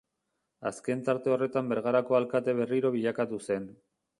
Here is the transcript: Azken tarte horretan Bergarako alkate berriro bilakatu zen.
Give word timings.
Azken 0.69 1.03
tarte 1.09 1.35
horretan 1.35 1.69
Bergarako 1.73 2.19
alkate 2.21 2.59
berriro 2.61 2.93
bilakatu 2.97 3.41
zen. 3.51 3.71